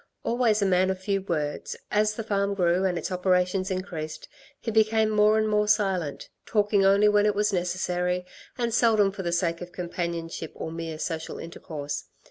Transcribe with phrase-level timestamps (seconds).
[0.23, 4.27] Always a man of few words, as the farm grew and its operations increased,
[4.59, 8.25] he became more and more silent, talking only when it was necessary
[8.57, 12.05] and seldom for the sake of companionship or mere social intercourse.